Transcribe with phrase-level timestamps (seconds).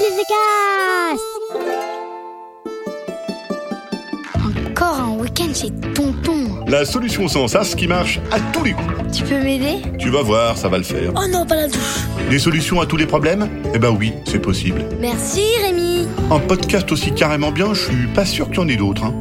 [0.00, 0.06] les
[4.70, 6.64] Encore un week-end chez Tonton.
[6.66, 8.88] La solution sans sas qui marche à tous les coups.
[9.12, 9.82] Tu peux m'aider?
[9.98, 11.12] Tu vas voir, ça va le faire.
[11.16, 12.06] Oh non, pas la douche.
[12.30, 13.48] Des solutions à tous les problèmes?
[13.74, 14.84] Eh ben oui, c'est possible.
[15.00, 16.08] Merci Rémi.
[16.30, 19.04] Un podcast aussi carrément bien, je suis pas sûr qu'il y en ait d'autres.
[19.04, 19.14] Hein.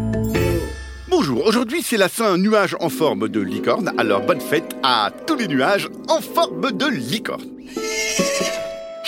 [1.10, 5.36] Bonjour, aujourd'hui c'est la Saint nuage en forme de licorne, alors bonne fête à tous
[5.36, 7.44] les nuages en forme de licorne.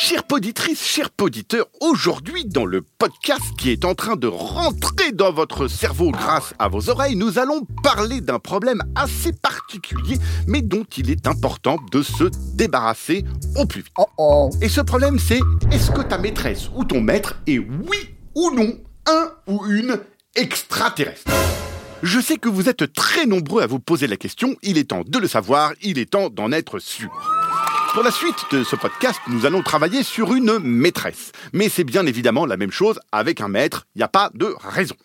[0.04, 5.32] Chère poditrice, chers poditeur, aujourd'hui dans le podcast qui est en train de rentrer dans
[5.32, 10.18] votre cerveau grâce à vos oreilles, nous allons parler d'un problème assez particulier,
[10.48, 12.24] mais dont il est important de se
[12.56, 13.94] débarrasser au plus vite.
[14.64, 15.40] Et ce problème c'est,
[15.72, 20.00] est-ce que ta maîtresse ou ton maître est oui ou non un ou une
[20.36, 21.32] extraterrestre?
[22.02, 25.04] Je sais que vous êtes très nombreux à vous poser la question, il est temps
[25.06, 27.12] de le savoir, il est temps d'en être sûr.
[27.94, 31.34] Pour la suite de ce podcast, nous allons travailler sur une maîtresse.
[31.52, 34.56] Mais c'est bien évidemment la même chose avec un maître, il n'y a pas de
[34.64, 34.96] raison.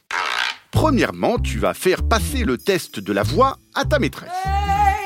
[0.70, 4.30] Premièrement, tu vas faire passer le test de la voix à ta maîtresse.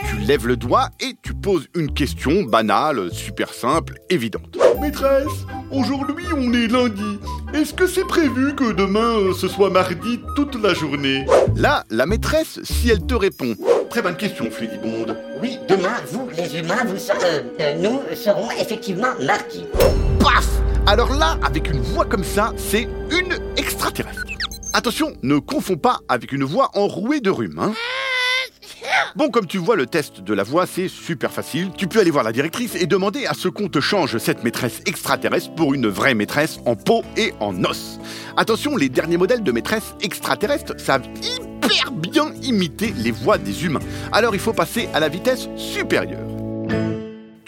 [0.08, 4.56] Tu lèves le doigt et tu poses une question banale, super simple, évidente.
[4.80, 7.18] Maîtresse, aujourd'hui on est lundi.
[7.52, 11.26] Est-ce que c'est prévu que demain euh, ce soit mardi toute la journée?
[11.56, 13.54] Là, la maîtresse, si elle te répond
[13.90, 15.16] Très bonne question, Flidibonde.
[15.42, 19.64] Oui, demain, vous, les humains, vous euh, euh, nous serons effectivement mardi.
[20.20, 20.46] Paf
[20.86, 24.24] Alors là, avec une voix comme ça, c'est une extraterrestre.
[24.72, 27.58] Attention, ne confonds pas avec une voix enrouée de rhume.
[27.58, 27.72] Hein
[29.16, 31.70] Bon, comme tu vois, le test de la voix, c'est super facile.
[31.76, 34.80] Tu peux aller voir la directrice et demander à ce qu'on te change cette maîtresse
[34.86, 37.98] extraterrestre pour une vraie maîtresse en peau et en os.
[38.36, 43.80] Attention, les derniers modèles de maîtresses extraterrestres savent hyper bien imiter les voix des humains.
[44.12, 46.20] Alors il faut passer à la vitesse supérieure.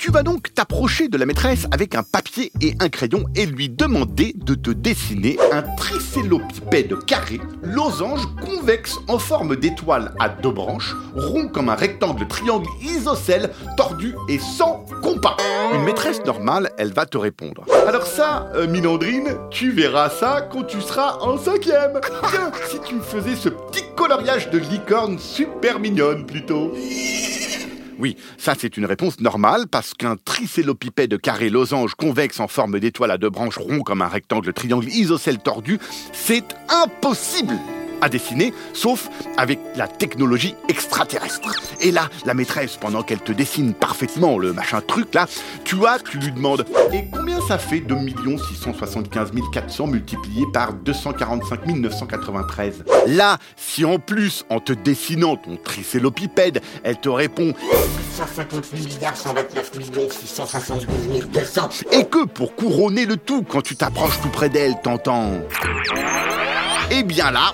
[0.02, 3.68] Tu vas donc t'approcher de la maîtresse avec un papier et un crayon et lui
[3.68, 10.96] demander de te dessiner un tricélopipède carré, losange convexe en forme d'étoile à deux branches,
[11.14, 15.36] rond comme un rectangle triangle isocèle, tordu et sans compas.
[15.72, 17.64] Une maîtresse normale, elle va te répondre.
[17.86, 22.00] Alors ça, euh, Milandrine, tu verras ça quand tu seras en cinquième.
[22.28, 26.72] Tiens, si tu me faisais ce petit coloriage de licorne super mignonne plutôt.
[27.98, 33.10] Oui, ça c'est une réponse normale parce qu'un tricélopipède carré losange convexe en forme d'étoile
[33.10, 35.78] à deux branches rond comme un rectangle triangle isocèle tordu,
[36.12, 37.54] c'est impossible
[38.02, 39.08] à dessiner, sauf
[39.38, 41.48] avec la technologie extraterrestre.
[41.80, 45.26] Et là, la maîtresse, pendant qu'elle te dessine parfaitement le machin truc là,
[45.64, 47.96] tu vois, tu lui demandes Et combien ça fait 2
[48.48, 56.60] 675 400 multiplié par 245 993 Là, si en plus, en te dessinant ton tricélopipède,
[56.82, 57.54] elle te répond
[58.16, 59.70] 158 milliards 129
[60.12, 65.32] 672 200 et que pour couronner le tout, quand tu t'approches tout près d'elle, t'entends.
[66.90, 67.52] Eh bien là,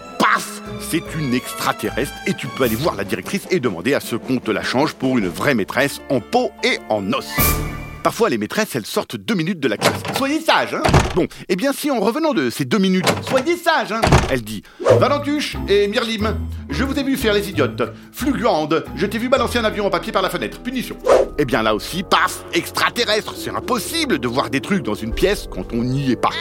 [0.90, 4.38] c'est une extraterrestre et tu peux aller voir la directrice et demander à ce qu'on
[4.38, 7.77] te la change pour une vraie maîtresse en peau et en os.
[8.08, 10.00] Parfois, les maîtresses, elles sortent deux minutes de la classe.
[10.16, 10.82] Soyez sages, hein
[11.14, 14.62] Bon, eh bien, si en revenant de ces deux minutes, soyez sages, hein Elle dit
[14.98, 16.34] Valentuche et Myrlim,
[16.70, 17.82] je vous ai vu faire les idiotes.
[18.12, 20.58] Fluguande, je t'ai vu balancer un avion en papier par la fenêtre.
[20.60, 20.96] Punition.
[21.36, 25.46] Eh bien, là aussi, paf Extraterrestre C'est impossible de voir des trucs dans une pièce
[25.50, 26.32] quand on n'y est pas.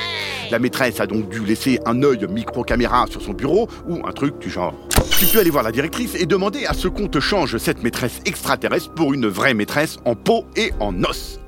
[0.50, 4.40] La maîtresse a donc dû laisser un œil micro-caméra sur son bureau ou un truc
[4.40, 4.74] du genre.
[5.20, 8.22] Tu peux aller voir la directrice et demander à ce qu'on te change cette maîtresse
[8.24, 11.42] extraterrestre pour une vraie maîtresse en peau et en os.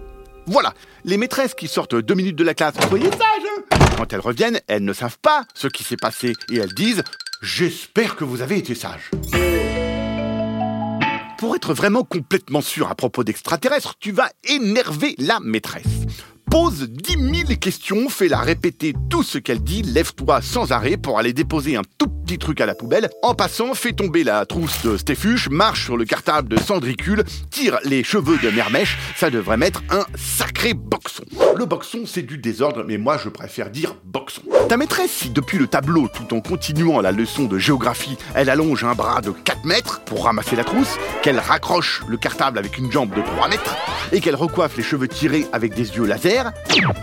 [0.51, 0.73] Voilà,
[1.05, 4.83] les maîtresses qui sortent deux minutes de la classe, soyez sages Quand elles reviennent, elles
[4.83, 7.03] ne savent pas ce qui s'est passé et elles disent
[7.43, 9.11] J'espère que vous avez été sages.
[11.37, 15.85] Pour être vraiment complètement sûr à propos d'extraterrestres, tu vas énerver la maîtresse.
[16.49, 21.31] Pose 10 000 questions, fais-la répéter tout ce qu'elle dit, lève-toi sans arrêt pour aller
[21.31, 23.07] déposer un tout petit truc à la poubelle.
[23.21, 27.77] En passant, fais tomber la trousse de Stéfuche, marche sur le cartable de Sandricule, tire
[27.83, 31.23] les cheveux de Mermèche, ça devrait mettre un sacré boxon.
[31.55, 34.41] Le boxon, c'est du désordre, mais moi je préfère dire boxon.
[34.69, 38.83] Ta maîtresse, si depuis le tableau, tout en continuant la leçon de géographie, elle allonge
[38.83, 42.91] un bras de 4 mètres pour ramasser la trousse, qu'elle raccroche le cartable avec une
[42.91, 43.75] jambe de 3 mètres,
[44.11, 46.38] et qu'elle recoiffe les cheveux tirés avec des yeux laser,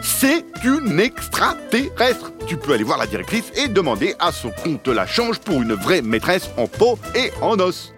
[0.03, 2.33] c'est une extraterrestre.
[2.47, 5.63] Tu peux aller voir la directrice et demander à ce qu'on te la change pour
[5.63, 7.93] une vraie maîtresse en peau et en os.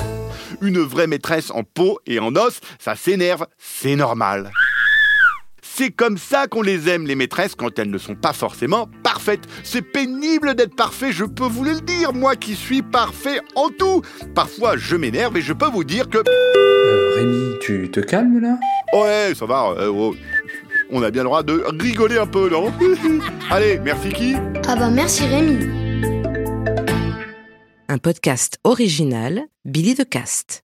[0.63, 4.51] Une vraie maîtresse en peau et en os, ça s'énerve, c'est normal.
[5.63, 9.47] C'est comme ça qu'on les aime, les maîtresses, quand elles ne sont pas forcément parfaites.
[9.63, 14.03] C'est pénible d'être parfait, je peux vous le dire, moi qui suis parfait en tout.
[14.35, 16.19] Parfois, je m'énerve et je peux vous dire que...
[16.19, 18.59] Euh, Rémi, tu te calmes là?
[18.93, 19.75] Ouais, ça va.
[19.79, 20.17] Euh, oh.
[20.91, 22.73] On a bien le droit de rigoler un peu, non
[23.51, 24.35] Allez, merci qui
[24.67, 25.59] Ah bah merci Rémi.
[27.89, 30.57] Un podcast original, Billy de Cast.